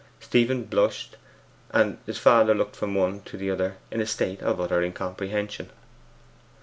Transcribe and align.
Stephen 0.19 0.63
blushed; 0.63 1.15
and 1.69 1.99
his 2.07 2.17
father 2.17 2.55
looked 2.55 2.75
from 2.75 2.95
one 2.95 3.19
to 3.21 3.37
the 3.37 3.51
other 3.51 3.77
in 3.91 4.01
a 4.01 4.05
state 4.07 4.41
of 4.41 4.59
utter 4.59 4.81
incomprehension. 4.81 5.69